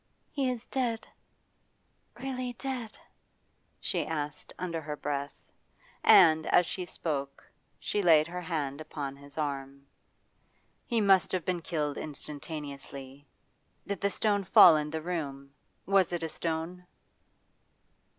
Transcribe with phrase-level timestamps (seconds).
[0.31, 1.07] 'He is dead
[2.19, 2.97] really dead?'
[3.79, 5.51] she asked under her breath.
[6.03, 7.47] And, as she spoke,
[7.79, 9.85] she laid her hand upon his arm.
[10.87, 13.27] 'He must have been killed instantaneously.
[13.85, 15.53] Did the stone fall in the room?
[15.85, 16.87] Was it a stone?